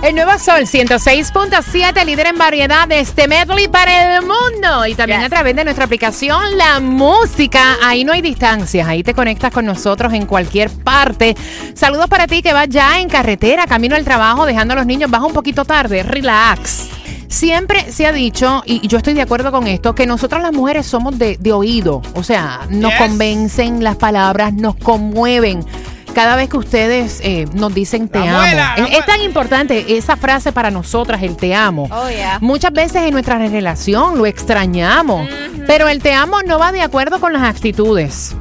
El 0.00 0.14
nuevo 0.14 0.38
Sol 0.38 0.60
106.7, 0.62 2.04
líder 2.04 2.28
en 2.28 2.38
variedad 2.38 2.86
de 2.86 3.00
este 3.00 3.26
medley 3.26 3.66
para 3.66 4.16
el 4.16 4.22
mundo. 4.22 4.86
Y 4.86 4.94
también 4.94 5.22
a 5.22 5.28
través 5.28 5.56
de 5.56 5.64
nuestra 5.64 5.86
aplicación 5.86 6.56
La 6.56 6.78
Música. 6.78 7.76
Ahí 7.82 8.04
no 8.04 8.12
hay 8.12 8.22
distancias, 8.22 8.86
ahí 8.86 9.02
te 9.02 9.12
conectas 9.12 9.52
con 9.52 9.66
nosotros 9.66 10.12
en 10.12 10.26
cualquier 10.26 10.70
parte. 10.70 11.36
Saludos 11.74 12.06
para 12.06 12.28
ti 12.28 12.42
que 12.42 12.52
vas 12.52 12.68
ya 12.68 13.00
en 13.00 13.08
carretera, 13.08 13.66
camino 13.66 13.96
al 13.96 14.04
trabajo, 14.04 14.46
dejando 14.46 14.74
a 14.74 14.76
los 14.76 14.86
niños. 14.86 15.10
Vas 15.10 15.22
un 15.22 15.32
poquito 15.32 15.64
tarde, 15.64 16.04
relax. 16.04 16.90
Siempre 17.26 17.90
se 17.92 18.06
ha 18.06 18.12
dicho, 18.12 18.62
y 18.64 18.86
yo 18.86 18.98
estoy 18.98 19.14
de 19.14 19.22
acuerdo 19.22 19.50
con 19.50 19.66
esto, 19.66 19.94
que 19.96 20.06
nosotras 20.06 20.40
las 20.42 20.52
mujeres 20.52 20.86
somos 20.86 21.18
de, 21.18 21.36
de 21.38 21.52
oído. 21.52 22.02
O 22.14 22.22
sea, 22.22 22.60
nos 22.70 22.92
Yes. 22.92 23.00
convencen 23.00 23.82
las 23.84 23.96
palabras, 23.96 24.54
nos 24.54 24.76
conmueven. 24.76 25.64
Cada 26.14 26.36
vez 26.36 26.48
que 26.48 26.56
ustedes 26.56 27.20
eh, 27.22 27.46
nos 27.52 27.74
dicen 27.74 28.08
te 28.08 28.18
La 28.18 28.74
amo. 28.74 28.86
es, 28.88 28.98
es 28.98 29.06
tan 29.06 29.20
importante 29.20 29.96
esa 29.96 30.16
frase 30.16 30.52
para 30.52 30.70
nosotras, 30.70 31.22
el 31.22 31.36
te 31.36 31.54
amo. 31.54 31.88
Oh, 31.90 32.08
yeah. 32.08 32.38
Muchas 32.40 32.72
veces 32.72 33.02
en 33.02 33.12
nuestra 33.12 33.38
relación 33.38 34.18
lo 34.18 34.26
extrañamos, 34.26 35.28
pero 35.66 35.88
el 35.88 36.02
te 36.02 36.12
amo 36.12 36.42
no 36.42 36.58
va 36.58 36.72
de 36.72 36.82
acuerdo 36.82 37.20
con 37.20 37.32
las 37.32 37.42
actitudes. 37.42 38.34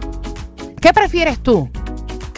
¿Qué 0.81 0.93
prefieres 0.93 1.39
tú? 1.39 1.69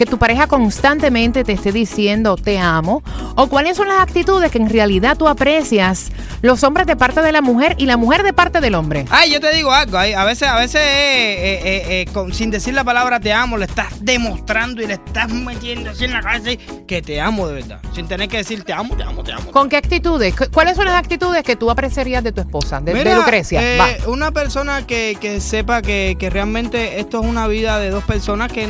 ¿Que 0.00 0.06
tu 0.06 0.16
pareja 0.16 0.46
constantemente 0.46 1.44
te 1.44 1.52
esté 1.52 1.72
diciendo 1.72 2.34
te 2.36 2.58
amo? 2.58 3.02
¿O 3.36 3.48
cuáles 3.48 3.76
son 3.76 3.86
las 3.86 4.00
actitudes 4.00 4.50
que 4.50 4.56
en 4.56 4.70
realidad 4.70 5.14
tú 5.18 5.28
aprecias 5.28 6.10
los 6.40 6.64
hombres 6.64 6.86
de 6.86 6.96
parte 6.96 7.20
de 7.20 7.32
la 7.32 7.42
mujer 7.42 7.74
y 7.76 7.84
la 7.84 7.98
mujer 7.98 8.22
de 8.22 8.32
parte 8.32 8.62
del 8.62 8.76
hombre? 8.76 9.04
Ay, 9.10 9.30
yo 9.30 9.40
te 9.40 9.52
digo 9.54 9.70
algo. 9.70 9.98
ay, 9.98 10.14
a 10.14 10.24
veces, 10.24 10.48
a 10.48 10.56
veces, 10.56 10.80
eh, 10.82 11.60
eh, 11.62 11.86
eh, 11.90 12.06
con- 12.14 12.32
sin 12.32 12.50
decir 12.50 12.72
la 12.72 12.82
palabra 12.82 13.20
te 13.20 13.30
amo, 13.30 13.58
le 13.58 13.66
estás 13.66 13.88
demostrando 14.00 14.80
y 14.80 14.86
le 14.86 14.94
estás 14.94 15.30
metiendo 15.30 15.90
así 15.90 16.06
en 16.06 16.14
la 16.14 16.22
cabeza 16.22 16.50
que 16.86 17.02
te 17.02 17.20
amo 17.20 17.46
de 17.46 17.54
verdad. 17.56 17.80
Sin 17.94 18.08
tener 18.08 18.26
que 18.30 18.38
decir 18.38 18.64
te 18.64 18.72
amo, 18.72 18.96
te 18.96 19.02
amo, 19.02 19.22
te 19.22 19.32
amo. 19.32 19.50
¿Con 19.52 19.68
qué 19.68 19.76
actitudes? 19.76 20.34
¿Cu- 20.34 20.50
¿Cuáles 20.50 20.76
son 20.76 20.86
las 20.86 20.94
actitudes 20.94 21.42
que 21.42 21.56
tú 21.56 21.70
apreciarías 21.70 22.24
de 22.24 22.32
tu 22.32 22.40
esposa, 22.40 22.80
de, 22.80 22.94
de 22.94 22.98
Mira, 23.04 23.16
Lucrecia? 23.18 23.60
eh, 23.62 23.76
Va. 23.78 24.10
una 24.10 24.30
persona 24.30 24.86
que, 24.86 25.18
que 25.20 25.42
sepa 25.42 25.82
que, 25.82 26.16
que 26.18 26.30
realmente 26.30 27.00
esto 27.00 27.20
es 27.20 27.26
una 27.26 27.46
vida 27.48 27.78
de 27.78 27.90
dos 27.90 28.04
personas, 28.04 28.50
que 28.50 28.66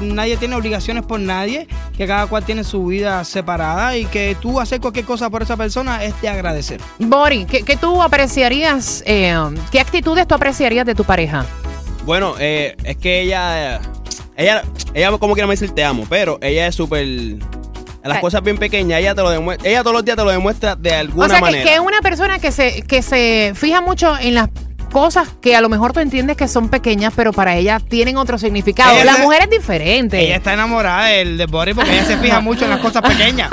nadie 0.00 0.38
tiene 0.38 0.56
obligaciones 0.70 1.04
por 1.04 1.18
nadie, 1.18 1.66
que 1.96 2.06
cada 2.06 2.28
cual 2.28 2.44
tiene 2.44 2.62
su 2.62 2.86
vida 2.86 3.24
separada 3.24 3.96
y 3.96 4.04
que 4.04 4.36
tú 4.40 4.60
hacer 4.60 4.80
cualquier 4.80 5.04
cosa 5.04 5.28
por 5.28 5.42
esa 5.42 5.56
persona 5.56 6.04
es 6.04 6.20
de 6.22 6.28
agradecer. 6.28 6.80
Bori, 7.00 7.44
¿qué, 7.44 7.64
qué 7.64 7.76
tú 7.76 8.00
apreciarías, 8.00 9.02
eh, 9.04 9.34
qué 9.72 9.80
actitudes 9.80 10.28
tú 10.28 10.36
apreciarías 10.36 10.86
de 10.86 10.94
tu 10.94 11.02
pareja? 11.02 11.44
Bueno, 12.04 12.34
eh, 12.38 12.76
es 12.84 12.96
que 12.98 13.22
ella, 13.22 13.76
eh, 13.76 13.80
ella, 14.36 14.62
ella 14.94 15.10
como 15.18 15.34
quiera 15.34 15.48
me 15.48 15.54
dice 15.54 15.68
te 15.68 15.84
amo, 15.84 16.06
pero 16.08 16.38
ella 16.40 16.68
es 16.68 16.76
súper, 16.76 17.04
las 18.04 18.16
Ay. 18.16 18.20
cosas 18.20 18.42
bien 18.42 18.56
pequeñas, 18.56 19.00
ella 19.00 19.14
te 19.16 19.22
lo 19.22 19.30
demuestra, 19.30 19.68
ella 19.68 19.82
todos 19.82 19.94
los 19.94 20.04
días 20.04 20.16
te 20.16 20.22
lo 20.22 20.30
demuestra 20.30 20.76
de 20.76 20.94
alguna 20.94 21.26
o 21.26 21.28
sea, 21.28 21.38
que, 21.38 21.42
manera. 21.42 21.64
que 21.64 21.74
es 21.74 21.80
una 21.80 22.00
persona 22.00 22.38
que 22.38 22.52
se, 22.52 22.82
que 22.82 23.02
se 23.02 23.52
fija 23.56 23.80
mucho 23.80 24.16
en 24.18 24.34
las 24.34 24.48
cosas 24.90 25.28
que 25.40 25.56
a 25.56 25.60
lo 25.60 25.68
mejor 25.68 25.92
tú 25.92 26.00
entiendes 26.00 26.36
que 26.36 26.48
son 26.48 26.68
pequeñas, 26.68 27.12
pero 27.16 27.32
para 27.32 27.56
ella 27.56 27.80
tienen 27.80 28.16
otro 28.16 28.38
significado. 28.38 28.92
Ella 28.94 29.04
la 29.04 29.14
se- 29.14 29.22
mujer 29.22 29.42
es 29.44 29.50
diferente. 29.50 30.20
Ella 30.20 30.36
está 30.36 30.52
enamorada 30.52 31.06
del 31.06 31.38
de 31.38 31.46
Boris 31.46 31.74
porque 31.74 31.92
ella 31.92 32.04
se 32.04 32.16
fija 32.18 32.40
mucho 32.40 32.64
en 32.64 32.70
las 32.70 32.80
cosas 32.80 33.02
pequeñas. 33.02 33.50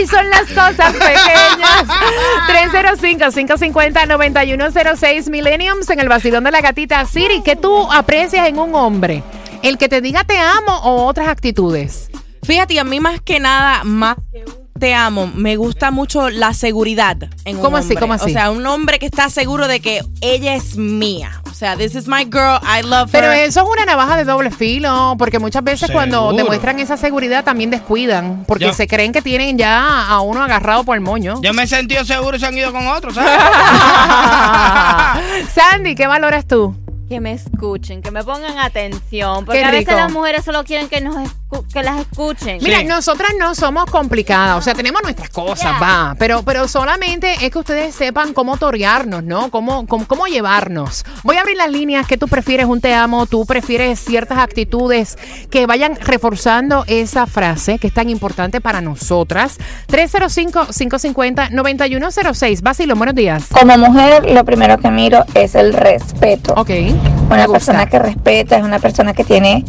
y 0.00 0.06
son 0.06 0.28
las 0.30 0.46
cosas 0.48 0.92
pequeñas. 0.92 1.84
305-550-9106 2.48 5.30
Millenniums 5.30 5.88
en 5.90 6.00
el 6.00 6.08
vacilón 6.08 6.44
de 6.44 6.50
la 6.50 6.60
gatita. 6.60 7.04
Siri, 7.06 7.42
¿qué 7.42 7.56
tú 7.56 7.90
aprecias 7.92 8.48
en 8.48 8.58
un 8.58 8.74
hombre? 8.74 9.22
¿El 9.62 9.78
que 9.78 9.88
te 9.88 10.00
diga 10.00 10.24
te 10.24 10.38
amo 10.38 10.76
o 10.84 11.06
otras 11.06 11.28
actitudes? 11.28 12.10
Fíjate, 12.44 12.78
a 12.78 12.84
mí 12.84 13.00
más 13.00 13.20
que 13.20 13.40
nada, 13.40 13.82
más 13.84 14.16
que 14.32 14.44
un 14.44 14.57
te 14.78 14.94
amo, 14.94 15.30
me 15.34 15.56
gusta 15.56 15.90
mucho 15.90 16.30
la 16.30 16.54
seguridad 16.54 17.16
en 17.44 17.56
un 17.56 17.62
¿Cómo 17.62 17.76
así? 17.76 17.88
hombre. 17.88 18.00
¿Cómo 18.00 18.12
así? 18.14 18.30
O 18.30 18.32
sea, 18.32 18.50
un 18.50 18.66
hombre 18.66 18.98
que 18.98 19.06
está 19.06 19.28
seguro 19.30 19.68
de 19.68 19.80
que 19.80 20.00
ella 20.20 20.54
es 20.54 20.76
mía. 20.76 21.42
O 21.50 21.54
sea, 21.54 21.76
this 21.76 21.94
is 21.96 22.06
my 22.06 22.22
girl, 22.24 22.60
I 22.62 22.82
love 22.86 23.08
Pero 23.10 23.32
her. 23.32 23.48
eso 23.48 23.62
es 23.62 23.68
una 23.68 23.84
navaja 23.84 24.16
de 24.16 24.24
doble 24.24 24.50
filo, 24.52 25.16
porque 25.18 25.40
muchas 25.40 25.64
veces 25.64 25.90
cuando 25.90 26.32
demuestran 26.32 26.78
esa 26.78 26.96
seguridad 26.96 27.42
también 27.44 27.70
descuidan, 27.70 28.44
porque 28.46 28.72
se 28.72 28.86
creen 28.86 29.10
que 29.12 29.22
tienen 29.22 29.58
ya 29.58 30.06
a 30.06 30.20
uno 30.20 30.42
agarrado 30.42 30.84
por 30.84 30.94
el 30.96 31.00
moño. 31.00 31.40
Yo 31.42 31.52
me 31.52 31.64
he 31.64 31.66
sentido 31.66 32.04
seguro 32.04 32.36
y 32.36 32.40
se 32.40 32.46
han 32.46 32.56
ido 32.56 32.72
con 32.72 32.86
otros, 32.86 33.14
¿sabes? 33.16 33.32
Sandy, 35.54 35.94
¿qué 35.94 36.06
valoras 36.06 36.46
tú? 36.46 36.74
Que 37.08 37.20
me 37.20 37.32
escuchen, 37.32 38.02
que 38.02 38.10
me 38.10 38.22
pongan 38.22 38.58
atención. 38.58 39.44
Porque 39.44 39.60
Qué 39.60 39.64
a 39.64 39.70
veces 39.70 39.88
rico. 39.88 39.98
las 39.98 40.12
mujeres 40.12 40.44
solo 40.44 40.62
quieren 40.64 40.88
que, 40.88 41.00
nos 41.00 41.16
que 41.72 41.82
las 41.82 42.00
escuchen. 42.00 42.58
Mira, 42.62 42.78
Sí. 42.80 42.84
nosotras 42.84 43.30
no 43.38 43.54
somos 43.54 43.86
complicadas, 43.86 44.58
o 44.58 44.62
sea, 44.62 44.74
tenemos 44.74 45.02
nuestras 45.02 45.30
cosas, 45.30 45.80
va, 45.82 46.14
pero, 46.18 46.42
pero 46.42 46.68
solamente 46.68 47.34
es 47.44 47.50
que 47.50 47.58
ustedes 47.58 47.94
sepan 47.94 48.34
cómo 48.34 48.56
torearnos, 48.58 49.24
¿no? 49.24 49.50
Cómo, 49.50 49.86
cómo, 49.86 50.06
cómo 50.06 50.26
llevarnos. 50.26 51.04
Voy 51.24 51.36
a 51.36 51.40
abrir 51.40 51.56
las 51.56 51.70
líneas, 51.70 52.06
¿qué 52.06 52.16
tú 52.18 52.28
prefieres 52.28 52.66
un 52.66 52.80
te 52.80 52.94
amo? 52.94 53.26
¿Tú 53.26 53.46
prefieres 53.46 53.98
ciertas 54.00 54.38
actitudes 54.38 55.16
que 55.50 55.66
vayan 55.66 55.96
reforzando 55.96 56.84
esa 56.86 57.26
frase 57.26 57.78
que 57.78 57.86
es 57.86 57.94
tan 57.94 58.10
importante 58.10 58.60
para 58.60 58.80
nosotras? 58.80 59.56
305-550-9106. 59.88 62.62
Basilio, 62.62 62.96
buenos 62.96 63.14
días. 63.14 63.46
Como 63.50 63.76
mujer, 63.78 64.30
lo 64.30 64.44
primero 64.44 64.78
que 64.78 64.90
miro 64.90 65.24
es 65.34 65.54
el 65.54 65.72
respeto. 65.72 66.54
Ok. 66.56 66.70
Una 67.30 67.46
persona 67.46 67.86
que 67.86 67.98
respeta 67.98 68.56
es 68.56 68.64
una 68.64 68.78
persona 68.78 69.12
que 69.12 69.24
tiene 69.24 69.64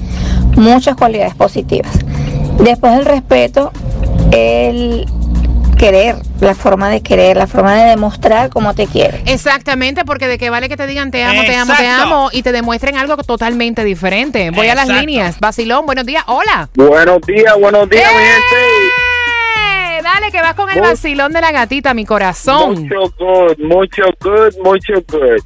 muchas 0.56 0.96
cualidades 0.96 1.36
positivas. 1.36 1.92
Después 2.58 2.96
del 2.96 3.06
respeto, 3.06 3.72
el 4.32 5.06
querer, 5.78 6.16
la 6.42 6.56
forma 6.56 6.90
de 6.90 7.02
querer, 7.02 7.38
la 7.38 7.48
forma 7.48 7.76
de 7.76 7.90
demostrar 7.90 8.50
cómo 8.50 8.74
te 8.74 8.86
quiere. 8.88 9.22
Exactamente, 9.26 10.04
porque 10.06 10.28
de 10.28 10.38
qué 10.38 10.50
vale 10.50 10.70
que 10.70 10.78
te 10.78 10.88
digan 10.88 11.12
te 11.12 11.24
amo, 11.24 11.42
te 11.44 11.56
amo, 11.56 11.74
te 11.76 11.88
amo 11.88 12.30
y 12.32 12.44
te 12.44 12.52
demuestren 12.52 12.98
algo 12.98 13.18
totalmente 13.18 13.84
diferente. 13.84 14.52
Voy 14.52 14.68
a 14.68 14.76
las 14.76 14.88
líneas. 14.88 15.40
Basilón, 15.40 15.86
buenos 15.86 16.06
días. 16.06 16.24
Hola. 16.28 16.70
Buenos 16.76 17.22
días, 17.22 17.54
buenos 17.60 17.90
días, 17.90 18.12
mi 18.12 18.20
gente. 18.20 18.56
¡Eh! 19.58 20.02
Dale, 20.04 20.32
que 20.32 20.42
vas 20.42 20.54
con 20.54 20.70
el 20.70 20.82
vacilón 20.82 21.34
de 21.34 21.42
la 21.42 21.52
gatita, 21.52 21.94
mi 21.94 22.06
corazón. 22.06 22.84
Mucho 22.84 23.14
good, 23.18 23.58
mucho 23.60 24.04
good, 24.22 24.56
mucho 24.64 24.94
good. 25.08 25.42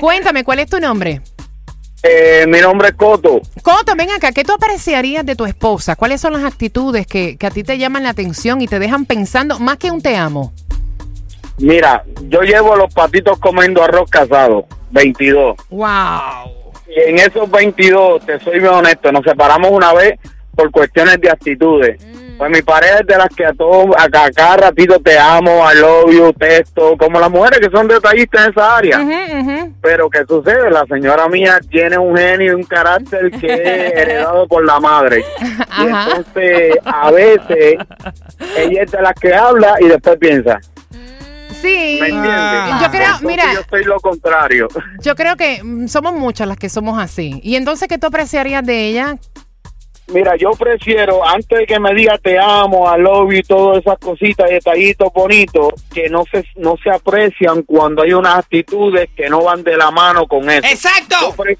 Cuéntame, 0.00 0.42
¿cuál 0.42 0.60
es 0.60 0.70
tu 0.70 0.80
nombre? 0.80 1.20
Eh, 2.08 2.46
mi 2.46 2.60
nombre 2.60 2.88
es 2.88 2.94
Coto. 2.94 3.40
Coto, 3.62 3.94
ven 3.96 4.10
acá, 4.10 4.30
¿qué 4.30 4.44
tú 4.44 4.52
apreciarías 4.52 5.26
de 5.26 5.34
tu 5.34 5.44
esposa? 5.44 5.96
¿Cuáles 5.96 6.20
son 6.20 6.34
las 6.34 6.44
actitudes 6.44 7.06
que, 7.06 7.36
que 7.36 7.46
a 7.46 7.50
ti 7.50 7.64
te 7.64 7.78
llaman 7.78 8.04
la 8.04 8.10
atención 8.10 8.60
y 8.60 8.68
te 8.68 8.78
dejan 8.78 9.06
pensando 9.06 9.58
más 9.58 9.78
que 9.78 9.90
un 9.90 10.00
te 10.00 10.16
amo? 10.16 10.52
Mira, 11.58 12.04
yo 12.28 12.42
llevo 12.42 12.76
los 12.76 12.92
patitos 12.92 13.38
comiendo 13.38 13.82
arroz 13.82 14.08
casado, 14.10 14.66
22. 14.90 15.56
¡Wow! 15.70 15.86
Y 16.88 17.10
en 17.10 17.18
esos 17.18 17.50
22, 17.50 18.24
te 18.24 18.38
soy 18.40 18.60
bien 18.60 18.72
honesto, 18.72 19.10
nos 19.10 19.24
separamos 19.24 19.70
una 19.72 19.92
vez 19.92 20.18
por 20.54 20.70
cuestiones 20.70 21.20
de 21.20 21.30
actitudes. 21.30 22.00
Pues 22.38 22.50
mi 22.50 22.60
pareja 22.62 22.98
es 22.98 23.06
de 23.06 23.16
las 23.16 23.28
que 23.34 23.46
a 23.46 23.52
todo, 23.54 23.90
a, 23.98 24.08
ca- 24.10 24.30
cada 24.34 24.56
ratito 24.58 25.00
te 25.00 25.18
amo, 25.18 25.64
I 25.72 25.78
love 25.78 26.12
you, 26.12 26.32
texto, 26.34 26.94
como 26.98 27.18
las 27.18 27.30
mujeres 27.30 27.60
que 27.60 27.70
son 27.70 27.88
detallistas 27.88 28.44
en 28.46 28.50
esa 28.52 28.76
área. 28.76 29.70
Pero 29.80 30.10
¿qué 30.10 30.20
sucede? 30.28 30.70
La 30.70 30.84
señora 30.86 31.28
mía 31.28 31.58
tiene 31.70 31.96
un 31.96 32.16
genio 32.16 32.52
y 32.52 32.54
un 32.56 32.64
carácter 32.64 33.30
que 33.30 33.46
es 33.54 33.92
heredado 33.96 34.46
por 34.48 34.64
la 34.66 34.78
madre. 34.80 35.24
Y 35.78 35.82
entonces, 35.86 36.76
a 36.84 37.10
veces, 37.10 37.76
ella 38.56 38.82
es 38.82 38.90
de 38.92 39.02
las 39.02 39.14
que 39.14 39.34
habla 39.34 39.76
y 39.80 39.86
después 39.88 40.18
piensa. 40.18 40.58
Sí. 41.62 41.98
¿Me? 42.02 42.10
Ah. 42.12 42.80
Yo 42.82 42.90
creo, 42.90 43.02
Entonces, 43.04 43.26
mira, 43.26 43.44
Yo 43.54 43.60
soy 43.70 43.84
lo 43.84 43.98
contrario. 43.98 44.68
yo 45.00 45.14
creo 45.16 45.36
que 45.36 45.62
mm, 45.64 45.88
somos 45.88 46.12
muchas 46.12 46.46
las 46.46 46.58
que 46.58 46.68
somos 46.68 46.98
así. 46.98 47.40
Y 47.42 47.56
entonces, 47.56 47.88
¿qué 47.88 47.96
tú 47.98 48.08
apreciarías 48.08 48.64
de 48.64 48.88
ella? 48.88 49.16
Mira, 50.08 50.36
yo 50.36 50.52
prefiero, 50.52 51.26
antes 51.26 51.58
de 51.58 51.66
que 51.66 51.80
me 51.80 51.92
diga 51.92 52.16
te 52.18 52.38
amo, 52.38 52.86
I 52.94 53.00
love 53.00 53.32
you 53.32 53.38
y 53.38 53.42
todas 53.42 53.78
esas 53.78 53.98
cositas, 53.98 54.48
detallitos 54.48 55.12
bonitos, 55.12 55.68
que 55.92 56.08
no 56.08 56.24
se, 56.30 56.44
no 56.56 56.76
se 56.82 56.90
aprecian 56.90 57.62
cuando 57.64 58.02
hay 58.02 58.12
unas 58.12 58.38
actitudes 58.38 59.08
que 59.16 59.28
no 59.28 59.42
van 59.42 59.64
de 59.64 59.76
la 59.76 59.90
mano 59.90 60.26
con 60.26 60.48
eso. 60.48 60.66
¡Exacto! 60.66 61.16
Yo, 61.20 61.32
pre- 61.34 61.56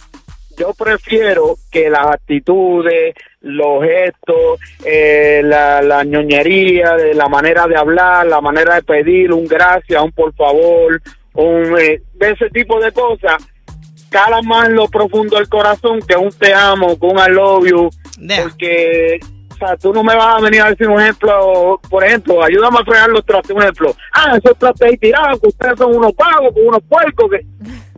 yo 0.58 0.74
prefiero 0.74 1.56
que 1.72 1.90
las 1.90 2.06
actitudes, 2.06 3.14
los 3.40 3.82
gestos, 3.82 4.60
eh, 4.84 5.40
la, 5.44 5.82
la 5.82 6.04
ñoñería, 6.04 6.94
de 6.94 7.14
la 7.14 7.28
manera 7.28 7.66
de 7.66 7.76
hablar, 7.76 8.26
la 8.26 8.40
manera 8.40 8.76
de 8.76 8.82
pedir 8.82 9.32
un 9.32 9.44
gracias, 9.46 10.00
un 10.00 10.12
por 10.12 10.32
favor, 10.34 11.02
un 11.34 11.76
eh, 11.80 12.00
de 12.14 12.30
ese 12.30 12.48
tipo 12.50 12.80
de 12.80 12.92
cosas, 12.92 13.44
calan 14.10 14.46
más 14.46 14.68
lo 14.68 14.86
profundo 14.88 15.36
del 15.36 15.48
corazón 15.48 16.00
que 16.06 16.16
un 16.16 16.30
te 16.30 16.52
amo, 16.54 16.98
que 16.98 17.06
un 17.06 17.18
I 17.18 17.30
love 17.30 17.66
you, 17.68 17.90
porque 18.42 19.18
o 19.52 19.58
sea, 19.58 19.76
tú 19.76 19.92
no 19.92 20.02
me 20.04 20.14
vas 20.14 20.36
a 20.36 20.40
venir 20.42 20.60
a 20.60 20.68
decir 20.70 20.86
un 20.88 21.00
ejemplo, 21.00 21.80
por 21.88 22.04
ejemplo, 22.04 22.42
ayúdame 22.44 22.78
a 22.78 22.84
fregar 22.84 23.08
los 23.08 23.24
trastes, 23.24 23.56
un 23.56 23.62
ejemplo, 23.62 23.94
ah, 24.12 24.36
esos 24.36 24.58
trastes 24.58 24.88
ahí 24.90 24.96
tirados, 24.98 25.40
que 25.40 25.48
ustedes 25.48 25.78
son 25.78 25.96
unos 25.96 26.12
pagos, 26.12 26.52
que 26.54 26.60
unos 26.60 26.82
puercos, 26.88 27.30
que... 27.30 27.46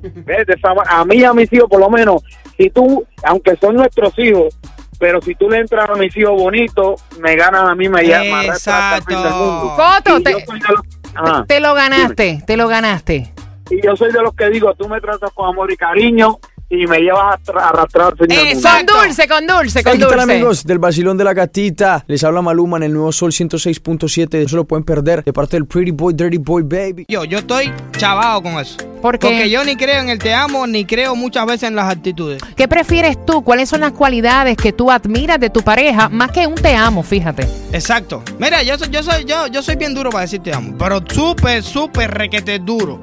A 0.89 1.05
mí 1.05 1.17
y 1.17 1.25
a 1.25 1.33
mis 1.33 1.53
hijos, 1.53 1.69
por 1.69 1.81
lo 1.81 1.91
menos, 1.91 2.23
si 2.57 2.71
tú, 2.71 3.05
aunque 3.25 3.57
son 3.57 3.75
nuestros 3.75 4.17
hijos, 4.19 4.57
pero 5.01 5.21
si 5.21 5.35
tú 5.35 5.49
le 5.51 5.59
entras 5.59 5.91
a 5.91 5.95
mis 5.95 6.17
hijos 6.17 6.41
bonitos, 6.41 7.03
me 7.21 7.35
ganan 7.35 7.67
a 7.69 7.75
mí, 7.75 7.89
me 7.89 8.03
llaman 8.07 8.51
hasta 8.51 8.97
el 8.99 9.03
fin 9.03 9.23
del 9.23 9.33
mundo. 9.33 9.75
Coto, 9.77 10.21
los- 10.31 11.47
te 11.49 11.59
lo 11.61 11.75
ganaste, 11.75 12.43
te 12.47 12.57
lo 12.57 12.69
ganaste. 12.69 13.33
Y 13.71 13.85
yo 13.85 13.97
soy 13.97 14.13
de 14.13 14.23
los 14.23 14.35
que 14.35 14.49
digo, 14.51 14.75
tú 14.75 14.89
me 14.89 15.01
tratas 15.01 15.31
con 15.35 15.49
amor 15.49 15.71
y 15.73 15.77
cariño 15.77 16.39
y 16.71 16.87
me 16.87 16.99
llevas 17.01 17.35
a 17.35 17.39
tra- 17.41 17.61
a 17.63 17.69
arrastrar. 17.71 18.15
Con 18.17 18.27
dulce, 18.29 19.27
con 19.29 19.47
dulce, 19.47 19.83
con 19.83 19.93
Hey, 19.93 19.99
¿qué 19.99 20.05
tal 20.07 20.19
dulce. 20.19 20.33
amigos 20.33 20.65
del 20.65 20.79
Basilón 20.79 21.17
de 21.17 21.25
la 21.25 21.33
Gatita? 21.33 22.05
Les 22.07 22.23
habla 22.25 22.43
Maluma 22.43 22.77
en 22.77 22.83
el 22.85 22.93
nuevo 22.93 23.11
Sol 23.13 23.33
106.7. 23.33 24.43
No 24.43 24.49
se 24.49 24.57
lo 24.57 24.65
pueden 24.65 24.85
perder 24.85 25.25
de 25.25 25.33
parte 25.33 25.57
del 25.57 25.67
Pretty 25.67 25.93
Boy, 25.93 26.13
Dirty 26.15 26.37
Boy 26.39 26.63
Baby. 26.65 27.07
Yo, 27.09 27.25
yo 27.25 27.39
estoy 27.39 27.73
chavado 27.97 28.43
con 28.43 28.53
eso. 28.59 28.77
¿Por 29.01 29.19
qué? 29.19 29.29
Porque 29.29 29.49
yo 29.51 29.65
ni 29.65 29.77
creo 29.77 30.01
en 30.03 30.11
el 30.11 30.19
te 30.19 30.35
amo, 30.35 30.67
ni 30.67 30.85
creo 30.85 31.15
muchas 31.15 31.47
veces 31.47 31.65
en 31.69 31.77
las 31.77 31.91
actitudes. 31.91 32.43
¿Qué 32.57 32.69
prefieres 32.69 33.25
tú? 33.25 33.43
¿Cuáles 33.43 33.69
son 33.71 33.81
las 33.81 33.93
cualidades 33.93 34.57
que 34.57 34.73
tú 34.73 34.91
admiras 34.91 35.39
de 35.41 35.51
tu 35.51 35.63
pareja 35.63 36.09
más 36.09 36.33
que 36.33 36.47
un 36.47 36.55
te 36.57 36.75
amo, 36.75 37.03
fíjate? 37.03 37.47
Exacto. 37.73 38.23
Mira, 38.39 38.63
yo 38.63 38.77
soy, 38.77 38.89
yo 38.91 39.03
soy, 39.03 39.25
yo, 39.25 39.47
yo 39.47 39.63
soy 39.63 39.77
bien 39.77 39.95
duro 39.95 40.11
para 40.11 40.23
decir 40.23 40.43
te 40.43 40.53
amo, 40.53 40.75
pero 40.79 41.01
súper, 41.09 41.63
súper 41.63 42.11
requete 42.11 42.59
duro. 42.59 43.01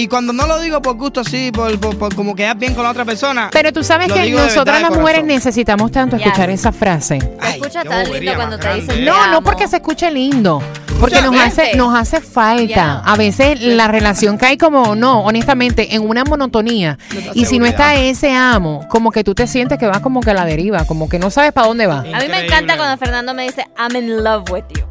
Y 0.00 0.06
cuando 0.06 0.32
no 0.32 0.46
lo 0.46 0.60
digo 0.60 0.80
por 0.80 0.96
gusto 0.96 1.22
así, 1.22 1.50
por, 1.50 1.76
por- 1.80 1.98
por 1.98 2.14
como 2.14 2.36
quedar 2.36 2.56
bien 2.56 2.72
con 2.72 2.84
la 2.84 2.90
otra 2.90 3.04
persona. 3.04 3.48
Pero 3.52 3.72
tú 3.72 3.82
sabes 3.82 4.12
que 4.12 4.30
nosotras 4.30 4.80
las 4.80 4.92
mujeres 4.96 5.24
necesitamos 5.24 5.90
tanto 5.90 6.16
Yes. 6.16 6.26
escuchar 6.26 6.50
esa 6.50 6.70
frase. 6.70 7.18
Se 7.20 7.36
Ay, 7.40 7.54
escucha 7.60 7.82
tan 7.82 8.08
lindo 8.12 8.34
cuando 8.36 8.58
te 8.60 8.74
dicen 8.74 9.04
No, 9.04 9.26
no 9.32 9.42
porque 9.42 9.66
se 9.66 9.76
escuche 9.78 10.08
lindo. 10.12 10.62
Porque 11.00 11.20
nos 11.20 11.34
hace, 11.40 11.74
nos 11.76 11.96
hace 11.98 12.20
falta. 12.20 13.00
A 13.04 13.16
veces 13.16 13.60
la 13.60 13.88
relación 13.88 14.36
cae 14.36 14.56
como, 14.56 14.94
no, 14.94 15.20
honestamente, 15.22 15.96
en 15.96 16.08
una 16.08 16.22
monotonía. 16.24 16.96
Y 17.34 17.46
si 17.46 17.58
no 17.58 17.66
está 17.66 17.96
ese 17.96 18.32
amo, 18.32 18.86
como 18.88 19.10
que 19.10 19.24
tú 19.24 19.34
te 19.34 19.48
sientes 19.48 19.78
que 19.78 19.86
vas 19.88 19.98
como 20.00 20.20
que 20.20 20.30
a 20.30 20.34
la 20.34 20.44
deriva, 20.44 20.84
como 20.84 21.08
que 21.08 21.18
no 21.18 21.30
sabes 21.30 21.52
para 21.52 21.66
dónde 21.66 21.88
va. 21.88 21.98
A 22.00 22.20
mí 22.20 22.28
me 22.30 22.44
encanta 22.44 22.76
cuando 22.76 22.96
Fernando 22.98 23.34
me 23.34 23.42
dice 23.44 23.66
I'm 23.76 23.96
in 23.96 24.22
love 24.22 24.48
with 24.50 24.62
you. 24.76 24.84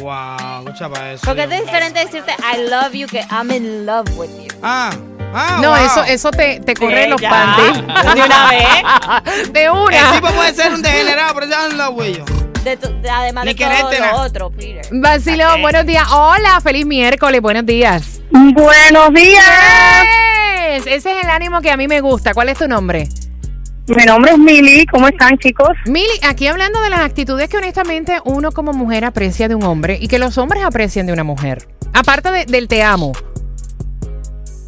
Wow, 0.00 0.64
para 0.90 1.12
eso. 1.12 1.24
Porque 1.26 1.44
es 1.44 1.50
diferente 1.50 2.00
decirte 2.00 2.32
I 2.40 2.68
love 2.68 2.92
you 2.92 3.06
que 3.06 3.20
I'm 3.30 3.50
in 3.50 3.84
love 3.86 4.08
with 4.16 4.28
you. 4.42 4.48
Ah, 4.62 4.90
ah, 5.34 5.58
No, 5.60 5.70
wow. 5.70 5.76
eso, 5.84 6.04
eso 6.04 6.30
te, 6.30 6.60
te 6.60 6.74
corre 6.74 7.06
los 7.08 7.20
panties. 7.20 7.76
De 8.14 8.22
una 8.22 8.48
vez. 8.48 9.52
De 9.52 9.64
El 9.64 9.70
una. 9.70 10.12
tipo 10.12 10.28
puede 10.28 10.54
ser 10.54 10.72
un 10.72 10.82
degenerado, 10.82 11.34
pero 11.34 11.46
ya 11.48 11.68
no 11.68 11.74
lo 11.74 11.92
güey. 11.92 12.22
De 12.64 12.76
tu- 12.76 13.00
de- 13.00 13.10
además 13.10 13.44
Ni 13.46 13.54
de 13.54 13.64
todo 13.66 13.90
lo 14.12 14.20
otro, 14.20 14.50
Peter. 14.50 14.86
Vacilón, 14.90 15.62
buenos 15.62 15.86
días. 15.86 16.06
Hola, 16.12 16.60
feliz 16.60 16.84
miércoles, 16.86 17.40
buenos 17.40 17.64
días. 17.64 18.20
Buenos 18.30 19.12
días. 19.14 19.44
Yes, 20.76 20.86
Ese 20.86 20.96
es 21.18 21.24
el 21.24 21.30
ánimo 21.30 21.60
que 21.62 21.70
a 21.70 21.76
mí 21.76 21.88
me 21.88 22.00
gusta. 22.00 22.32
¿Cuál 22.34 22.50
es 22.50 22.58
tu 22.58 22.68
nombre? 22.68 23.08
Mi 23.96 24.04
nombre 24.04 24.32
es 24.32 24.38
Mili. 24.38 24.86
¿Cómo 24.86 25.08
están, 25.08 25.36
chicos? 25.38 25.70
Mili, 25.86 26.06
aquí 26.22 26.46
hablando 26.46 26.80
de 26.80 26.90
las 26.90 27.00
actitudes 27.00 27.48
que 27.48 27.56
honestamente 27.56 28.18
uno 28.24 28.52
como 28.52 28.72
mujer 28.72 29.04
aprecia 29.04 29.48
de 29.48 29.54
un 29.54 29.64
hombre 29.64 29.98
y 30.00 30.06
que 30.08 30.18
los 30.18 30.38
hombres 30.38 30.62
aprecian 30.62 31.06
de 31.06 31.12
una 31.12 31.24
mujer. 31.24 31.66
Aparte 31.92 32.30
de- 32.30 32.46
del 32.46 32.68
te 32.68 32.82
amo. 32.82 33.12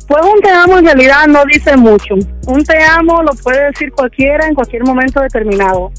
Pues 0.09 0.23
un 0.25 0.41
te 0.41 0.51
amo 0.51 0.79
en 0.79 0.85
realidad 0.87 1.27
no 1.29 1.43
dice 1.45 1.77
mucho. 1.77 2.15
Un 2.47 2.65
te 2.65 2.83
amo 2.83 3.23
lo 3.23 3.33
puede 3.35 3.65
decir 3.67 3.93
cualquiera 3.93 4.47
en 4.47 4.55
cualquier 4.55 4.85
momento 4.85 5.21
determinado. 5.21 5.93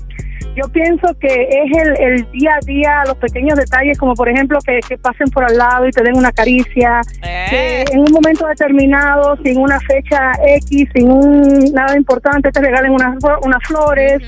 Yo 0.55 0.69
pienso 0.69 1.07
que 1.19 1.27
es 1.27 1.77
el, 1.77 1.99
el 1.99 2.31
día 2.31 2.51
a 2.55 2.65
día, 2.65 3.03
los 3.07 3.17
pequeños 3.17 3.57
detalles, 3.57 3.97
como 3.97 4.13
por 4.13 4.29
ejemplo 4.29 4.59
que, 4.65 4.79
que 4.87 4.97
pasen 4.99 5.27
por 5.29 5.43
al 5.43 5.57
lado 5.57 5.87
y 5.87 5.91
te 5.91 6.03
den 6.03 6.15
una 6.15 6.31
caricia, 6.31 7.01
que 7.49 7.83
en 7.91 7.99
un 7.99 8.11
momento 8.11 8.45
determinado, 8.45 9.35
sin 9.43 9.57
una 9.57 9.79
fecha 9.79 10.31
X, 10.45 10.89
sin 10.93 11.11
un 11.11 11.73
nada 11.73 11.97
importante, 11.97 12.51
te 12.51 12.61
regalen 12.61 12.91
unas, 12.91 13.17
unas 13.41 13.63
flores, 13.63 14.21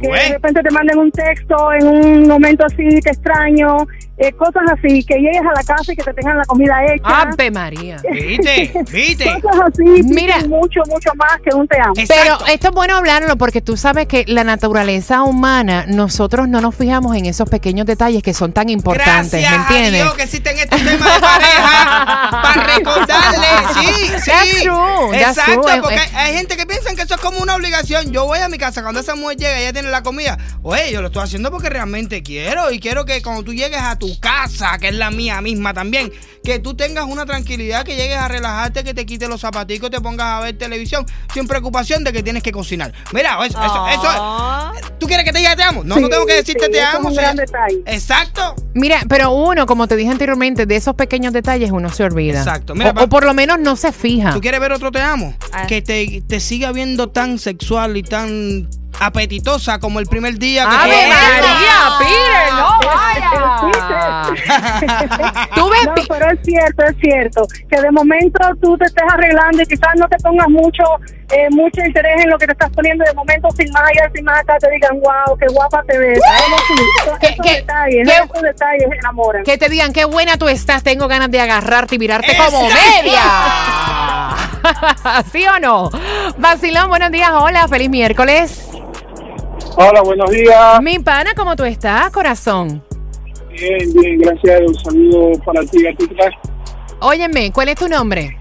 que 0.00 0.08
de 0.08 0.28
repente 0.34 0.62
te 0.62 0.70
manden 0.70 0.98
un 0.98 1.10
texto 1.10 1.72
en 1.72 1.86
un 1.86 2.28
momento 2.28 2.64
así, 2.64 3.00
te 3.00 3.10
extraño, 3.10 3.78
eh, 4.18 4.32
cosas 4.32 4.62
así, 4.72 5.02
que 5.04 5.14
llegues 5.16 5.40
a 5.40 5.52
la 5.54 5.62
casa 5.64 5.92
y 5.92 5.96
que 5.96 6.02
te 6.02 6.12
tengan 6.14 6.36
la 6.38 6.44
comida 6.44 6.74
hecha. 6.86 7.22
Ave 7.22 7.50
María. 7.50 7.96
¿Viste? 8.12 8.72
¿Viste? 8.90 9.24
Cosas 9.40 9.60
así, 9.72 10.02
Mira. 10.04 10.38
mucho, 10.40 10.80
mucho 10.88 11.10
más 11.16 11.40
que 11.42 11.54
un 11.54 11.66
te 11.66 11.80
amo. 11.80 11.94
Exacto. 11.96 12.22
Pero 12.22 12.52
esto 12.54 12.68
es 12.68 12.74
bueno 12.74 12.96
hablarlo 12.96 13.36
porque 13.36 13.60
tú 13.60 13.76
sabes 13.76 14.06
que 14.06 14.24
la 14.28 14.44
naturaleza 14.44 15.22
humana, 15.22 15.84
nosotros 15.88 16.48
no 16.48 16.60
nos 16.60 16.74
fijamos 16.74 17.16
en 17.16 17.26
esos 17.26 17.48
pequeños 17.48 17.86
detalles 17.86 18.22
que 18.22 18.34
son 18.34 18.52
tan 18.52 18.68
importantes, 18.68 19.40
Gracias 19.40 19.50
¿me 19.50 19.56
entiendes? 19.76 20.00
a 20.00 20.04
Dios 20.04 20.14
que 20.14 20.22
existen 20.24 20.58
estos 20.58 20.78
temas 20.82 21.14
de 21.14 21.20
pareja 21.20 22.28
para 22.42 22.62
recordarle. 22.76 23.46
Sí, 23.74 24.06
sí. 24.22 24.30
That's 24.30 24.62
true, 24.62 25.10
that's 25.12 25.38
Exacto, 25.38 25.60
true. 25.62 25.80
porque 25.80 25.96
Eh, 25.96 26.00
hay, 26.14 26.26
hay 26.30 26.36
gente 26.36 26.56
que 26.56 26.66
piensa 26.66 26.94
que 26.94 27.02
eso 27.02 27.14
es 27.14 27.20
como 27.20 27.38
una 27.40 27.54
obligación. 27.56 28.12
Yo 28.12 28.26
voy 28.26 28.38
a 28.38 28.48
mi 28.48 28.58
casa 28.58 28.82
cuando 28.82 29.00
esa 29.00 29.14
mujer 29.14 29.36
llega 29.38 29.58
y 29.58 29.62
ella 29.62 29.72
tiene 29.72 29.88
la 29.90 30.02
comida. 30.02 30.38
Oye, 30.62 30.92
yo 30.92 31.00
lo 31.00 31.08
estoy 31.08 31.22
haciendo 31.24 31.50
porque 31.50 31.70
realmente 31.70 32.22
quiero 32.22 32.70
y 32.70 32.78
quiero 32.80 33.04
que 33.04 33.22
cuando 33.22 33.42
tú 33.42 33.52
llegues 33.52 33.80
a 33.80 33.98
tu 34.02 34.18
casa, 34.18 34.78
que 34.80 34.88
es 34.88 34.94
la 34.96 35.12
mía 35.12 35.40
misma 35.40 35.72
también, 35.72 36.10
que 36.42 36.58
tú 36.58 36.74
tengas 36.74 37.04
una 37.04 37.24
tranquilidad, 37.24 37.84
que 37.84 37.94
llegues 37.94 38.16
a 38.16 38.26
relajarte, 38.26 38.82
que 38.82 38.94
te 38.94 39.06
quites 39.06 39.28
los 39.28 39.40
zapaticos, 39.40 39.90
te 39.90 40.00
pongas 40.00 40.26
a 40.26 40.40
ver 40.40 40.58
televisión 40.58 41.06
sin 41.32 41.46
preocupación 41.46 42.02
de 42.02 42.12
que 42.12 42.20
tienes 42.24 42.42
que 42.42 42.50
cocinar. 42.50 42.92
Mira, 43.12 43.34
eso, 43.46 43.62
eso, 43.62 43.86
eso 43.88 44.02
Oh. 44.18 44.72
¿Tú 44.98 45.06
quieres 45.06 45.24
que 45.24 45.32
te 45.32 45.38
diga 45.38 45.54
te 45.54 45.62
amo? 45.62 45.84
No, 45.84 46.00
no 46.00 46.08
tengo 46.08 46.26
que 46.26 46.34
decirte 46.34 46.66
sí, 46.66 46.72
te 46.72 46.78
eso 46.80 46.88
es 46.88 46.94
amo. 46.96 47.08
un 47.08 47.12
o 47.12 47.14
sea, 47.14 47.22
gran 47.32 47.36
detalle. 47.36 47.82
Exacto. 47.86 48.56
Mira, 48.74 49.02
pero 49.08 49.30
uno, 49.30 49.66
como 49.66 49.86
te 49.86 49.94
dije 49.94 50.10
anteriormente, 50.10 50.66
de 50.66 50.74
esos 50.74 50.96
pequeños 50.96 51.32
detalles 51.32 51.70
uno 51.70 51.88
se 51.90 52.02
olvida. 52.02 52.38
Exacto. 52.40 52.74
Mira, 52.74 52.90
o, 52.90 52.94
pa- 52.94 53.02
o 53.04 53.08
por 53.08 53.24
lo 53.24 53.34
menos 53.34 53.60
no 53.60 53.76
se 53.76 53.92
fija. 53.92 54.32
¿Tú 54.32 54.40
quieres 54.40 54.58
ver 54.60 54.72
otro 54.72 54.90
te 54.90 55.00
amo? 55.00 55.36
Ah. 55.52 55.66
Que 55.68 55.80
te, 55.80 56.22
te 56.26 56.40
siga 56.40 56.72
viendo 56.72 57.10
tan 57.10 57.38
sexual 57.38 57.96
y 57.96 58.02
tan 58.02 58.68
apetitosa 59.06 59.78
como 59.78 60.00
el 60.00 60.06
primer 60.06 60.38
día 60.38 60.66
que 60.68 60.74
¡Ave 60.76 61.02
tú- 61.02 61.08
María, 61.08 61.98
Peter! 61.98 62.52
¡No 62.54 62.78
vaya! 62.86 63.30
Tú 65.54 65.68
ves, 65.70 65.84
No, 65.84 65.94
pero 66.08 66.30
es 66.30 66.38
cierto, 66.44 66.82
es 66.84 66.96
cierto. 67.00 67.46
Que 67.68 67.80
de 67.80 67.90
momento 67.90 68.40
tú 68.60 68.76
te 68.78 68.86
estés 68.86 69.04
arreglando 69.12 69.62
y 69.62 69.66
quizás 69.66 69.90
no 69.96 70.08
te 70.08 70.16
pongas 70.18 70.48
mucho 70.48 70.82
eh, 71.30 71.48
mucho 71.50 71.80
interés 71.84 72.22
en 72.24 72.30
lo 72.30 72.38
que 72.38 72.46
te 72.46 72.52
estás 72.52 72.70
poniendo. 72.70 73.04
De 73.04 73.12
momento, 73.14 73.48
sin 73.56 73.70
más 73.72 73.82
allá, 73.82 74.10
sin 74.14 74.24
más 74.24 74.38
acá, 74.40 74.56
te 74.58 74.70
digan, 74.70 74.98
wow, 75.00 75.36
qué 75.38 75.46
guapa 75.52 75.82
te 75.86 75.98
ves. 75.98 76.18
Esos- 76.18 77.18
¿Qué- 77.18 77.26
esos 77.28 77.46
qué- 77.46 77.54
detalles, 77.56 78.08
qué- 78.08 78.16
esos 78.24 78.42
detalles 78.42 78.88
enamoran. 79.00 79.42
que 79.44 79.58
te 79.58 79.68
digan 79.68 79.92
qué 79.92 80.04
buena 80.04 80.36
tú 80.36 80.48
estás, 80.48 80.82
tengo 80.82 81.08
ganas 81.08 81.30
de 81.30 81.40
agarrarte 81.40 81.94
y 81.94 81.98
mirarte 81.98 82.36
como 82.36 82.62
media. 82.68 83.22
¿Sí 85.32 85.44
o 85.46 85.58
no? 85.58 85.90
Vacilón, 86.38 86.88
buenos 86.88 87.10
días, 87.10 87.30
hola, 87.32 87.66
feliz 87.68 87.90
miércoles. 87.90 88.68
Hola, 89.76 90.02
buenos 90.02 90.30
días. 90.30 90.82
Mi 90.82 90.98
pana, 90.98 91.30
¿cómo 91.36 91.56
tú 91.56 91.64
estás, 91.64 92.10
corazón? 92.10 92.82
Bien, 93.50 93.92
bien, 93.94 94.18
gracias. 94.18 94.60
Un 94.66 94.74
saludo 94.74 95.32
para 95.44 95.62
ti, 95.62 95.82
gatita. 95.82 96.24
Óyeme, 97.00 97.50
¿cuál 97.52 97.68
es 97.68 97.76
tu 97.76 97.88
nombre? 97.88 98.36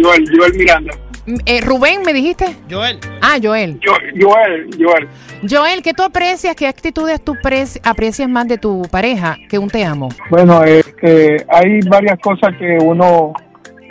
Joel, 0.00 0.24
Joel 0.36 0.54
Miranda. 0.54 0.94
M- 1.26 1.38
eh, 1.46 1.60
Rubén, 1.60 2.02
¿me 2.04 2.12
dijiste? 2.12 2.56
Joel. 2.70 2.98
Ah, 3.20 3.36
Joel. 3.42 3.78
Yo, 3.80 3.92
Joel, 4.20 4.68
Joel. 4.80 5.08
Joel, 5.48 5.82
¿qué 5.82 5.92
tú 5.92 6.02
aprecias, 6.02 6.56
qué 6.56 6.66
actitudes 6.66 7.22
tú 7.22 7.34
preci- 7.34 7.80
aprecias 7.84 8.28
más 8.28 8.48
de 8.48 8.58
tu 8.58 8.82
pareja 8.90 9.36
que 9.48 9.58
un 9.58 9.68
te 9.68 9.84
amo? 9.84 10.08
Bueno, 10.30 10.64
este, 10.64 11.44
hay 11.48 11.80
varias 11.88 12.18
cosas 12.20 12.54
que 12.58 12.78
uno 12.82 13.32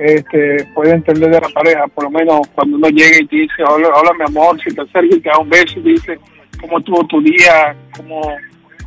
este, 0.03 0.65
puede 0.74 0.91
entender 0.93 1.29
de 1.29 1.41
la 1.41 1.50
pareja, 1.50 1.88
por 1.88 2.05
lo 2.05 2.10
menos 2.12 2.41
cuando 2.55 2.77
uno 2.77 2.89
llega 2.89 3.17
y 3.22 3.27
te 3.27 3.36
dice, 3.36 3.63
hola, 3.63 3.89
hola 3.96 4.12
mi 4.17 4.24
amor, 4.25 4.60
si 4.62 4.74
te 4.74 4.81
acercas 4.81 5.17
y 5.17 5.22
te 5.22 5.29
da 5.29 5.38
un 5.38 5.50
beso 5.50 5.79
y 5.79 5.84
te 5.84 5.89
dice 5.89 6.20
cómo 6.60 6.79
estuvo 6.79 7.05
tu 7.08 7.22
día, 7.22 7.75
cómo, 7.96 8.22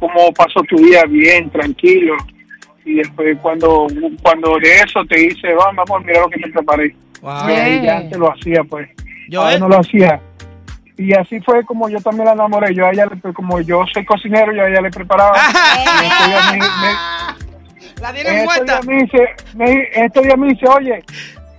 cómo 0.01 0.33
pasó 0.33 0.61
tu 0.69 0.77
día 0.77 1.05
bien, 1.07 1.49
tranquilo. 1.51 2.17
Y 2.85 2.97
después 2.97 3.39
cuando 3.41 3.87
cuando 4.23 4.59
de 4.59 4.75
eso 4.77 5.05
te 5.09 5.19
dice, 5.19 5.55
vamos, 5.55 5.85
amor, 5.89 6.05
mira 6.05 6.21
lo 6.21 6.29
que 6.29 6.41
te 6.41 6.51
preparé. 6.51 6.95
Wow. 7.23 7.47
Bien. 7.47 7.83
ya 7.83 7.97
antes 7.99 8.19
lo 8.19 8.31
hacía, 8.33 8.63
pues. 8.65 8.89
Ahora 9.35 9.49
Joel. 9.51 9.61
no 9.61 9.69
lo 9.69 9.79
hacía. 9.81 10.21
Y 10.97 11.13
así 11.15 11.41
fue 11.41 11.65
como 11.65 11.89
yo 11.89 11.99
también 12.01 12.27
la 12.27 12.33
enamoré. 12.35 12.73
Yo 12.75 12.87
a 12.87 12.91
ella, 12.91 13.07
le- 13.07 13.33
como 13.33 13.61
yo 13.63 13.85
soy 13.93 14.05
cocinero, 14.05 14.53
yo 14.55 14.63
a 14.63 14.69
ella 14.69 14.81
le 14.83 14.91
preparaba. 14.91 15.33
La 18.01 18.13
muerta. 18.13 18.65
días 18.81 18.87
me 18.87 18.95
dice, 19.03 19.19
me, 19.55 19.71
en 19.93 20.05
estos 20.05 20.23
días 20.25 20.37
me 20.39 20.49
dice, 20.49 20.67
oye, 20.69 21.05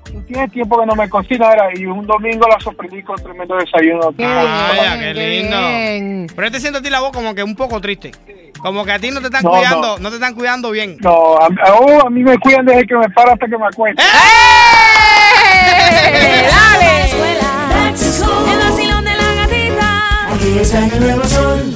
tú 0.06 0.22
tienes 0.28 0.52
tiempo 0.52 0.80
que 0.80 0.86
no 0.86 0.96
me 0.96 1.10
cocinas, 1.10 1.54
era, 1.54 1.68
y 1.78 1.86
un 1.86 2.06
domingo 2.06 2.48
la 2.48 2.60
sorprendí 2.60 3.02
con 3.04 3.16
tremendo 3.18 3.56
desayuno. 3.58 4.12
Vaya, 4.18 5.00
qué 5.00 5.14
lindo. 5.14 6.34
Pero 6.36 6.48
yo 6.48 6.52
te 6.52 6.60
siento 6.60 6.80
a 6.80 6.82
ti 6.82 6.90
la 6.90 7.00
voz 7.00 7.12
como 7.12 7.34
que 7.34 7.44
un 7.44 7.56
poco 7.56 7.80
triste. 7.82 8.12
Como 8.60 8.84
que 8.86 8.92
a 8.94 9.00
ti 9.00 9.12
no 9.12 9.20
te 9.20 9.26
están 9.28 9.44
No, 9.44 9.52
cuidando, 9.52 9.98
no. 9.98 10.04
no. 10.04 10.10
te 10.10 10.16
están 10.16 10.34
cuidando 10.34 10.72
bien. 10.72 10.98
No, 11.02 11.36
a, 11.38 11.48
oh, 11.80 12.08
a 12.08 12.10
mí 12.10 12.24
me 12.24 12.38
cuidan 12.40 12.66
desde 12.66 12.86
que 12.88 12.96
me 12.96 13.10
paro 13.10 13.34
hasta 13.34 13.48
que 13.48 13.58
me 13.58 13.66
acuesto. 13.68 14.02
El 18.52 18.60
vacilón 18.60 19.04
de 19.04 19.12
la 19.16 19.34
gatita. 19.36 20.34
Aquí 20.34 20.60
está 20.60 20.86
el 20.86 21.00
nuevo 21.00 21.24
sol. 21.26 21.75